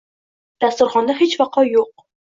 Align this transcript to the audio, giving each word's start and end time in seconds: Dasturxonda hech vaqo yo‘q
Dasturxonda 0.65 1.17
hech 1.21 1.37
vaqo 1.43 1.65
yo‘q 1.69 2.09